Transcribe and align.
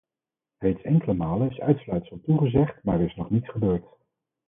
Reeds 0.61 0.81
enkele 0.81 1.13
malen 1.13 1.49
is 1.51 1.59
uitsluitsel 1.59 2.21
toegezegd, 2.21 2.83
maar 2.83 2.99
er 2.99 3.05
is 3.05 3.15
nog 3.15 3.29
niets 3.29 3.49
gebeurd. 3.49 3.85